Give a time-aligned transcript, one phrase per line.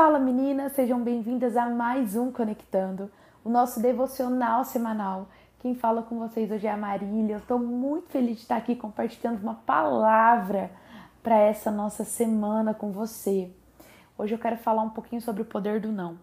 [0.00, 3.10] Fala meninas, sejam bem-vindas a mais um Conectando,
[3.44, 5.26] o nosso devocional semanal.
[5.58, 7.34] Quem fala com vocês hoje é a Marília.
[7.34, 10.70] Eu estou muito feliz de estar aqui compartilhando uma palavra
[11.20, 13.50] para essa nossa semana com você.
[14.16, 16.16] Hoje eu quero falar um pouquinho sobre o poder do não.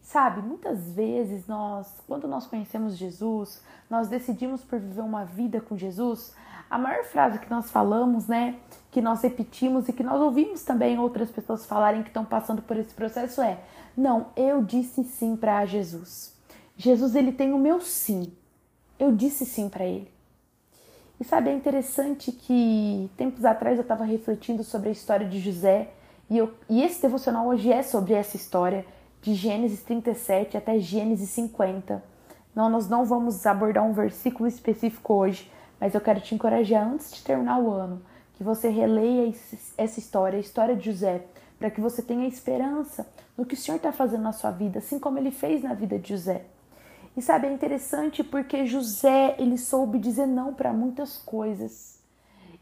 [0.00, 5.76] Sabe, muitas vezes nós, quando nós conhecemos Jesus, nós decidimos por viver uma vida com
[5.76, 6.32] Jesus,
[6.70, 8.56] a maior frase que nós falamos, né,
[8.90, 12.76] que nós repetimos e que nós ouvimos também outras pessoas falarem que estão passando por
[12.76, 13.58] esse processo é:
[13.96, 16.34] "Não, eu disse sim para Jesus.
[16.76, 18.32] Jesus ele tem o meu sim.
[18.98, 20.10] Eu disse sim para ele."
[21.18, 25.88] E sabe, é interessante que tempos atrás eu estava refletindo sobre a história de José
[26.28, 28.84] e, eu, e esse devocional hoje é sobre essa história
[29.22, 32.02] de Gênesis 37 até Gênesis 50.
[32.54, 37.12] Não, nós não vamos abordar um versículo específico hoje, mas eu quero te encorajar antes
[37.12, 38.02] de terminar o ano
[38.36, 39.32] que você releia
[39.78, 41.24] essa história, a história de José,
[41.58, 44.98] para que você tenha esperança no que o Senhor está fazendo na sua vida, assim
[44.98, 46.44] como ele fez na vida de José.
[47.16, 51.98] E sabe, é interessante porque José, ele soube dizer não para muitas coisas.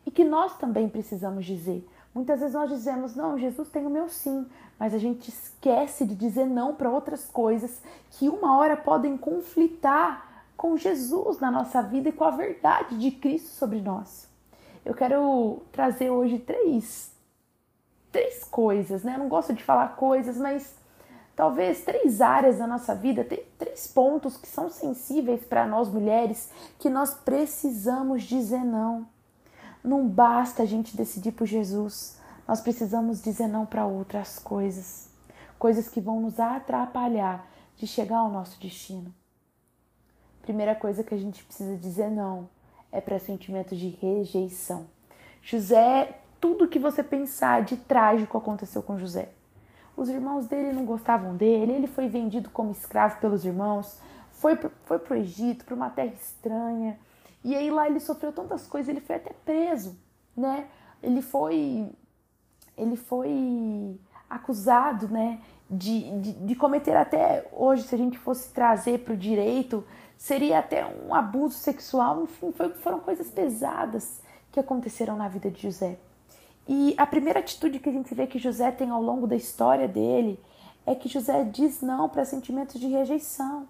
[0.07, 1.85] E que nós também precisamos dizer.
[2.15, 4.47] Muitas vezes nós dizemos, não, Jesus tem o meu sim,
[4.79, 10.34] mas a gente esquece de dizer não para outras coisas que uma hora podem conflitar
[10.57, 14.29] com Jesus na nossa vida e com a verdade de Cristo sobre nós.
[14.85, 17.11] Eu quero trazer hoje três,
[18.13, 19.15] três coisas, né?
[19.15, 20.75] Eu não gosto de falar coisas, mas
[21.35, 23.27] talvez três áreas da nossa vida,
[23.59, 29.07] três pontos que são sensíveis para nós mulheres que nós precisamos dizer não.
[29.83, 35.09] Não basta a gente decidir por Jesus, nós precisamos dizer não para outras coisas,
[35.59, 37.47] coisas que vão nos atrapalhar
[37.77, 39.13] de chegar ao nosso destino.
[40.45, 42.51] Primeira coisa que a gente precisa dizer não
[42.93, 44.87] é para sentimentos de rejeição.
[45.41, 49.31] José, tudo que você pensar de trágico aconteceu com José.
[49.97, 53.99] Os irmãos dele não gostavam dele, ele foi vendido como escravo pelos irmãos,
[54.33, 56.99] foi, foi para o Egito, para uma terra estranha,
[57.43, 59.99] e aí lá ele sofreu tantas coisas, ele foi até preso,
[60.37, 60.67] né?
[61.03, 61.91] Ele foi,
[62.77, 63.99] ele foi
[64.29, 69.17] acusado, né, de, de, de cometer até hoje, se a gente fosse trazer para o
[69.17, 69.85] direito,
[70.17, 72.53] seria até um abuso sexual, enfim,
[72.83, 74.21] foram coisas pesadas
[74.53, 75.97] que aconteceram na vida de José.
[76.67, 79.87] E a primeira atitude que a gente vê que José tem ao longo da história
[79.87, 80.41] dele
[80.87, 83.67] é que José diz não para sentimentos de rejeição.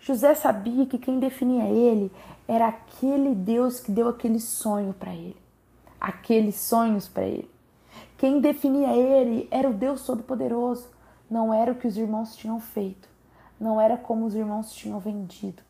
[0.00, 2.10] José sabia que quem definia ele
[2.48, 5.36] era aquele Deus que deu aquele sonho para ele,
[6.00, 7.48] aqueles sonhos para ele.
[8.18, 10.88] Quem definia ele era o Deus Todo-Poderoso,
[11.30, 13.08] não era o que os irmãos tinham feito,
[13.60, 15.62] não era como os irmãos tinham vendido,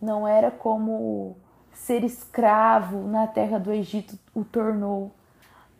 [0.00, 1.36] não era como
[1.72, 5.12] ser escravo na terra do Egito o tornou,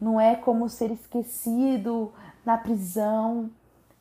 [0.00, 2.12] não é como ser esquecido
[2.44, 3.50] na prisão,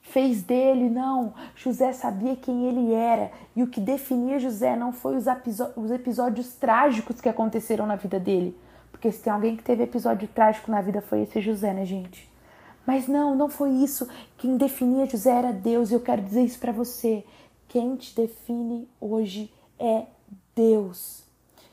[0.02, 1.34] fez dele, não.
[1.56, 5.26] José sabia quem ele era e o que definia José não foi os,
[5.76, 8.58] os episódios trágicos que aconteceram na vida dele.
[8.92, 12.32] Porque se tem alguém que teve episódio trágico na vida foi esse José, né, gente?
[12.86, 14.08] Mas não, não foi isso.
[14.38, 17.24] Quem definia José era Deus e eu quero dizer isso para você.
[17.68, 20.06] Quem te define hoje é
[20.56, 21.24] Deus.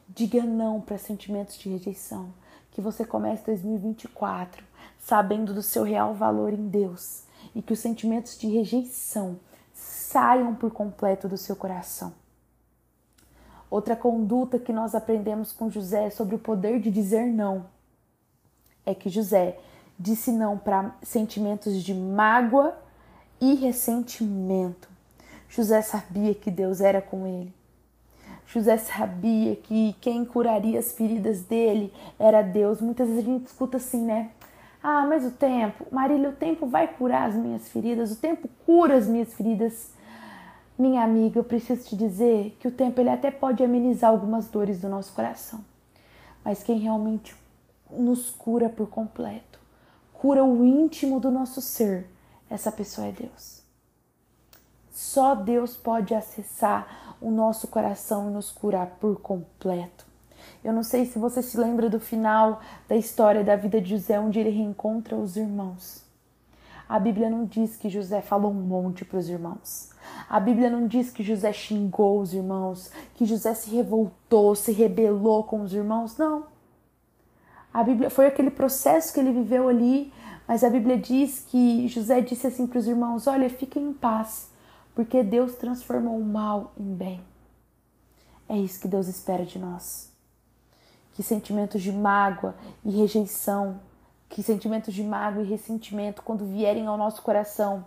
[0.08, 2.32] Diga não para sentimentos de rejeição.
[2.70, 4.64] Que você comece 2024
[4.98, 9.38] sabendo do seu real valor em Deus e que os sentimentos de rejeição
[9.72, 12.12] saiam por completo do seu coração.
[13.70, 17.66] Outra conduta que nós aprendemos com José sobre o poder de dizer não
[18.86, 19.58] é que José
[19.98, 22.76] disse não para sentimentos de mágoa
[23.40, 24.88] e ressentimento.
[25.48, 27.52] José sabia que Deus era com ele.
[28.46, 32.80] José sabia que quem curaria as feridas dele era Deus.
[32.80, 34.30] Muitas vezes a gente escuta assim, né?
[34.82, 38.94] Ah, mas o tempo, Marília, o tempo vai curar as minhas feridas, o tempo cura
[38.94, 39.90] as minhas feridas.
[40.78, 44.80] Minha amiga, eu preciso te dizer que o tempo ele até pode amenizar algumas dores
[44.80, 45.64] do nosso coração,
[46.44, 47.34] mas quem realmente
[47.90, 49.58] nos cura por completo,
[50.12, 52.06] cura o íntimo do nosso ser,
[52.50, 53.63] essa pessoa é Deus.
[54.94, 60.06] Só Deus pode acessar o nosso coração e nos curar por completo.
[60.62, 64.20] Eu não sei se você se lembra do final da história da vida de José,
[64.20, 66.04] onde ele reencontra os irmãos.
[66.88, 69.90] A Bíblia não diz que José falou um monte para os irmãos.
[70.30, 75.42] A Bíblia não diz que José xingou os irmãos, que José se revoltou, se rebelou
[75.42, 76.16] com os irmãos.
[76.16, 76.44] Não.
[77.72, 80.12] A Bíblia foi aquele processo que ele viveu ali,
[80.46, 84.53] mas a Bíblia diz que José disse assim para os irmãos: Olha, fiquem em paz,
[84.94, 87.20] porque Deus transformou o mal em bem.
[88.48, 90.12] É isso que Deus espera de nós.
[91.12, 92.54] Que sentimentos de mágoa
[92.84, 93.80] e rejeição,
[94.28, 97.84] que sentimentos de mágoa e ressentimento, quando vierem ao nosso coração,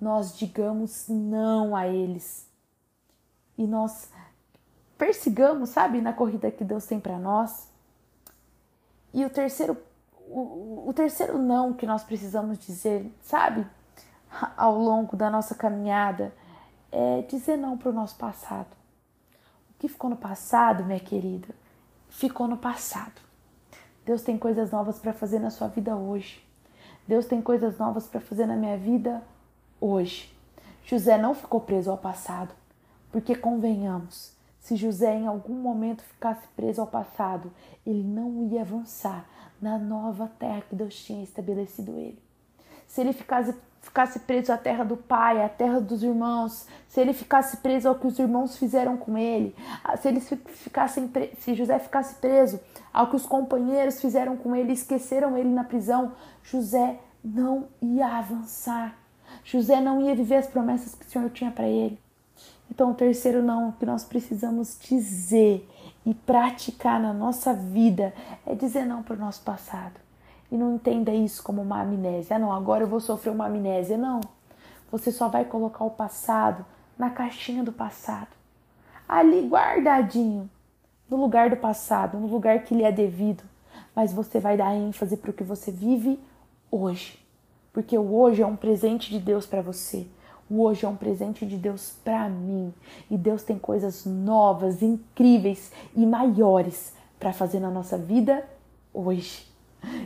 [0.00, 2.46] nós digamos não a eles.
[3.58, 4.10] E nós
[4.98, 7.68] persigamos, sabe, na corrida que Deus tem para nós.
[9.12, 9.76] E o terceiro,
[10.28, 13.66] o, o terceiro não que nós precisamos dizer, sabe,
[14.56, 16.32] ao longo da nossa caminhada,
[16.90, 18.68] é dizer não para o nosso passado.
[19.70, 21.48] O que ficou no passado, minha querida,
[22.08, 23.20] ficou no passado.
[24.04, 26.46] Deus tem coisas novas para fazer na sua vida hoje.
[27.06, 29.22] Deus tem coisas novas para fazer na minha vida
[29.80, 30.32] hoje.
[30.84, 32.54] José não ficou preso ao passado,
[33.10, 37.52] porque convenhamos, se José em algum momento ficasse preso ao passado,
[37.84, 39.28] ele não ia avançar
[39.60, 42.20] na nova terra que Deus tinha estabelecido ele.
[42.86, 43.54] Se ele ficasse
[43.96, 47.94] ficasse preso à terra do pai, à terra dos irmãos, se ele ficasse preso ao
[47.94, 49.56] que os irmãos fizeram com ele,
[50.02, 52.60] se ele ficasse se José ficasse preso
[52.92, 56.12] ao que os companheiros fizeram com ele, esqueceram ele na prisão,
[56.42, 58.98] José não ia avançar.
[59.42, 61.98] José não ia viver as promessas que o Senhor tinha para ele.
[62.70, 65.66] Então, o terceiro não que nós precisamos dizer
[66.04, 68.12] e praticar na nossa vida
[68.44, 69.94] é dizer não para o nosso passado.
[70.50, 72.36] E não entenda isso como uma amnésia.
[72.36, 73.96] Ah, não, agora eu vou sofrer uma amnésia.
[73.96, 74.20] Não.
[74.90, 76.64] Você só vai colocar o passado
[76.98, 78.28] na caixinha do passado.
[79.08, 80.48] Ali guardadinho,
[81.08, 83.42] no lugar do passado, no lugar que lhe é devido.
[83.94, 86.18] Mas você vai dar ênfase para o que você vive
[86.70, 87.18] hoje.
[87.72, 90.06] Porque o hoje é um presente de Deus para você.
[90.48, 92.72] O hoje é um presente de Deus para mim.
[93.10, 98.44] E Deus tem coisas novas, incríveis e maiores para fazer na nossa vida
[98.94, 99.55] hoje.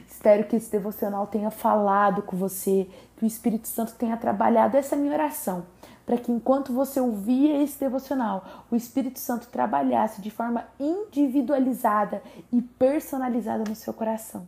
[0.07, 4.97] Espero que esse devocional tenha falado com você, que o Espírito Santo tenha trabalhado essa
[4.97, 5.65] minha oração,
[6.05, 12.23] para que enquanto você ouvia esse devocional, o Espírito Santo trabalhasse de forma individualizada
[12.53, 14.47] e personalizada no seu coração.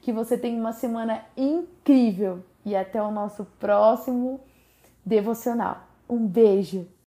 [0.00, 4.40] Que você tenha uma semana incrível e até o nosso próximo
[5.04, 5.82] devocional.
[6.08, 6.86] Um beijo!